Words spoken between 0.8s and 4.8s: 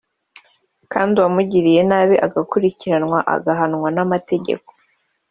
kandi uwamugiriye nabi agakurikiranwa agahanwa n’amategeko